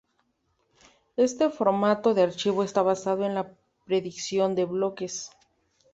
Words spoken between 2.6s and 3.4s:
está basado en